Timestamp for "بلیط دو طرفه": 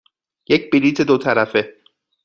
0.71-1.75